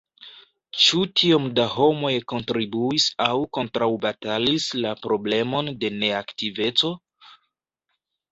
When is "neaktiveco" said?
6.05-6.91